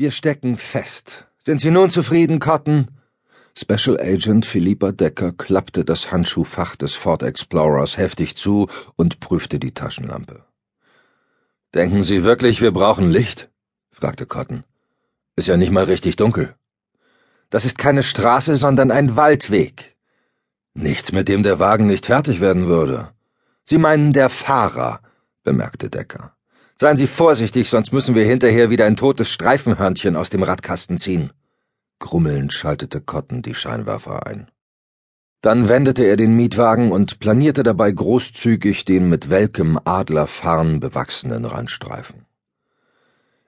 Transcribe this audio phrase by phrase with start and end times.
[0.00, 1.26] Wir stecken fest.
[1.40, 2.86] Sind Sie nun zufrieden, Cotton?
[3.56, 9.74] Special Agent Philippa Decker klappte das Handschuhfach des Ford Explorers heftig zu und prüfte die
[9.74, 10.44] Taschenlampe.
[11.74, 13.50] Denken Sie wirklich, wir brauchen Licht?
[13.90, 14.62] fragte Cotton.
[15.34, 16.54] Ist ja nicht mal richtig dunkel.
[17.50, 19.96] Das ist keine Straße, sondern ein Waldweg.
[20.74, 23.08] Nichts, mit dem der Wagen nicht fertig werden würde.
[23.64, 25.00] Sie meinen der Fahrer,
[25.42, 26.37] bemerkte Decker.
[26.80, 31.32] Seien Sie vorsichtig, sonst müssen wir hinterher wieder ein totes Streifenhörnchen aus dem Radkasten ziehen.
[31.98, 34.48] Grummelnd schaltete Cotton die Scheinwerfer ein.
[35.40, 42.26] Dann wendete er den Mietwagen und planierte dabei großzügig den mit welkem Adlerfarn bewachsenen Randstreifen.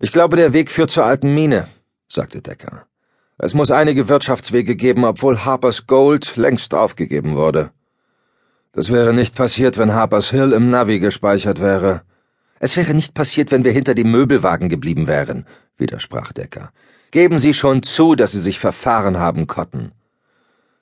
[0.00, 1.68] Ich glaube, der Weg führt zur alten Mine,
[2.06, 2.86] sagte Decker.
[3.36, 7.72] Es muss einige Wirtschaftswege geben, obwohl Harpers Gold längst aufgegeben wurde.
[8.72, 12.02] Das wäre nicht passiert, wenn Harpers Hill im Navi gespeichert wäre.
[12.60, 16.72] Es wäre nicht passiert, wenn wir hinter dem Möbelwagen geblieben wären, widersprach Decker.
[17.10, 19.92] Geben Sie schon zu, dass Sie sich verfahren haben, Cotton.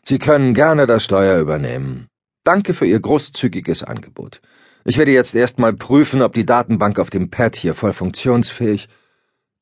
[0.04, 2.08] Sie können gerne das Steuer übernehmen.
[2.44, 4.40] Danke für Ihr großzügiges Angebot.
[4.84, 8.88] Ich werde jetzt erstmal prüfen, ob die Datenbank auf dem Pad hier voll funktionsfähig.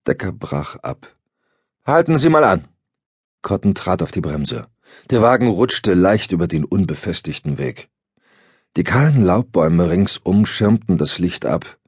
[0.06, 1.17] Decker brach ab.
[1.86, 2.69] Halten Sie mal an.
[3.41, 4.67] Cotton trat auf die Bremse.
[5.11, 7.89] Der Wagen rutschte leicht über den unbefestigten Weg.
[8.77, 11.78] Die kahlen Laubbäume ringsum schirmten das Licht ab,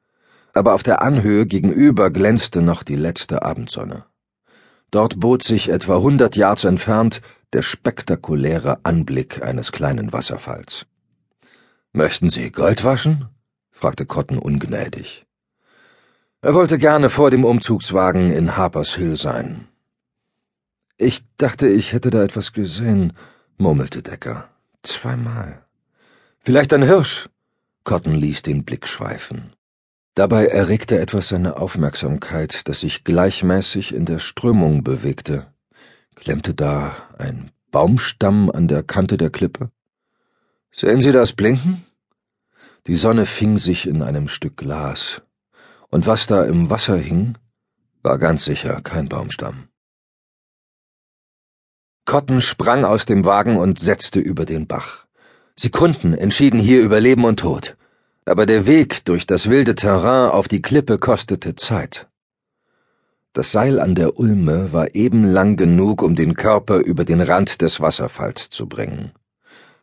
[0.57, 4.05] aber auf der Anhöhe gegenüber glänzte noch die letzte Abendsonne.
[4.91, 7.21] Dort bot sich etwa hundert Yards entfernt
[7.53, 10.87] der spektakuläre Anblick eines kleinen Wasserfalls.
[11.93, 13.29] Möchten Sie Gold waschen?
[13.71, 15.27] fragte Cotton ungnädig.
[16.41, 19.69] Er wollte gerne vor dem Umzugswagen in Harpers Hill sein.
[20.97, 23.13] Ich dachte, ich hätte da etwas gesehen,
[23.59, 24.48] murmelte Decker.
[24.83, 25.65] Zweimal.
[26.39, 27.29] Vielleicht ein Hirsch?
[27.85, 29.56] Cotton ließ den Blick schweifen.
[30.17, 35.53] Dabei erregte etwas seine Aufmerksamkeit, das sich gleichmäßig in der Strömung bewegte.
[36.14, 39.70] Klemmte da ein Baumstamm an der Kante der Klippe?
[40.73, 41.85] Sehen Sie das Blinken?
[42.86, 45.20] Die Sonne fing sich in einem Stück Glas,
[45.91, 47.36] und was da im Wasser hing,
[48.02, 49.68] war ganz sicher kein Baumstamm.
[52.07, 55.05] Cotton sprang aus dem Wagen und setzte über den Bach.
[55.57, 57.77] Sekunden entschieden hier über Leben und Tod
[58.27, 62.09] aber der Weg durch das wilde Terrain auf die Klippe kostete Zeit.
[63.33, 67.63] Das Seil an der Ulme war eben lang genug, um den Körper über den Rand
[67.63, 69.13] des Wasserfalls zu bringen.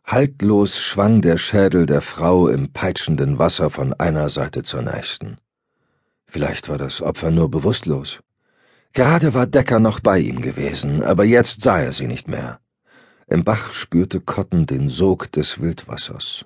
[0.04, 5.38] Haltlos schwang der Schädel der Frau im peitschenden Wasser von einer Seite zur nächsten.
[6.26, 8.18] Vielleicht war das Opfer nur bewusstlos.
[8.92, 12.60] Gerade war Decker noch bei ihm gewesen, aber jetzt sah er sie nicht mehr.
[13.26, 16.44] Im Bach spürte Cotton den Sog des Wildwassers.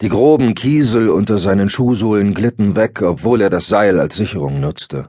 [0.00, 5.08] Die groben Kiesel unter seinen Schuhsohlen glitten weg, obwohl er das Seil als Sicherung nutzte.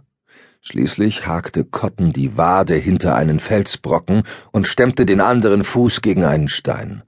[0.62, 6.50] Schließlich hakte Cotton die Wade hinter einen Felsbrocken und stemmte den anderen Fuß gegen einen
[6.50, 7.03] Stein.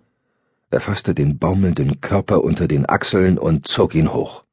[0.70, 4.44] Er fasste den baumelnden Körper unter den Achseln und zog ihn hoch.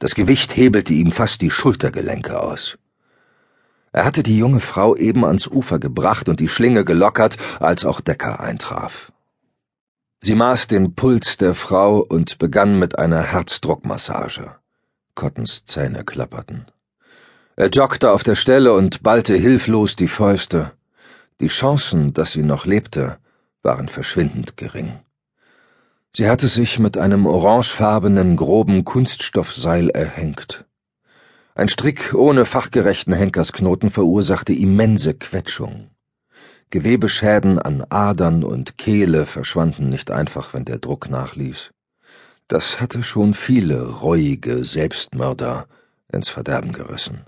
[0.00, 2.76] Das Gewicht hebelte ihm fast die Schultergelenke aus.
[3.92, 8.00] Er hatte die junge Frau eben ans Ufer gebracht und die Schlinge gelockert, als auch
[8.00, 9.12] Decker eintraf.
[10.24, 14.54] Sie maß den Puls der Frau und begann mit einer Herzdruckmassage.
[15.16, 16.66] Cottons Zähne klapperten.
[17.56, 20.70] Er joggte auf der Stelle und ballte hilflos die Fäuste.
[21.40, 23.18] Die Chancen, dass sie noch lebte,
[23.64, 25.00] waren verschwindend gering.
[26.14, 30.66] Sie hatte sich mit einem orangefarbenen, groben Kunststoffseil erhängt.
[31.56, 35.90] Ein Strick ohne fachgerechten Henkersknoten verursachte immense Quetschung.
[36.72, 41.70] Gewebeschäden an Adern und Kehle verschwanden nicht einfach, wenn der Druck nachließ.
[42.48, 45.66] Das hatte schon viele reuige Selbstmörder
[46.10, 47.26] ins Verderben gerissen.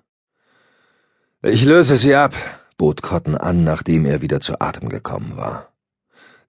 [1.43, 2.35] Ich löse sie ab,
[2.79, 5.69] bot Cotton an, nachdem er wieder zu Atem gekommen war.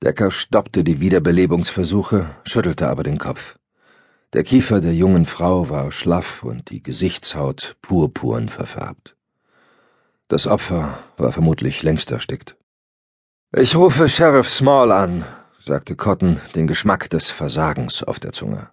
[0.02, 3.58] Decker stoppte die Wiederbelebungsversuche, schüttelte aber den Kopf.
[4.32, 9.18] Der Kiefer der jungen Frau war schlaff und die Gesichtshaut purpurn verfärbt.
[10.30, 12.56] Das Opfer war vermutlich längst erstickt.
[13.58, 15.24] Ich rufe Sheriff Small an,
[15.64, 18.70] sagte Cotton, den Geschmack des Versagens auf der Zunge.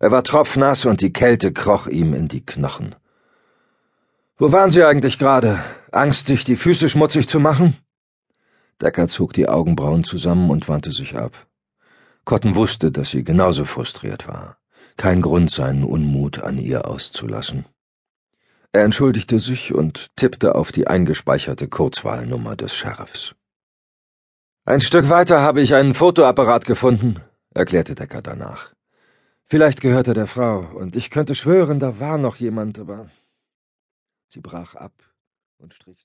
[0.00, 2.96] Er war tropfnass und die Kälte kroch ihm in die Knochen.
[4.36, 5.62] Wo waren Sie eigentlich gerade?
[5.92, 7.76] Angst, sich die Füße schmutzig zu machen?
[8.82, 11.46] Decker zog die Augenbrauen zusammen und wandte sich ab.
[12.24, 14.56] Cotton wusste, dass sie genauso frustriert war.
[14.96, 17.64] Kein Grund, seinen Unmut an ihr auszulassen.
[18.72, 23.36] Er entschuldigte sich und tippte auf die eingespeicherte Kurzwahlnummer des Sheriffs.
[24.70, 27.16] Ein Stück weiter habe ich einen Fotoapparat gefunden,
[27.52, 28.72] erklärte Decker danach.
[29.46, 33.10] Vielleicht gehört er der Frau, und ich könnte schwören, da war noch jemand, aber
[34.28, 34.92] sie brach ab
[35.58, 35.98] und strich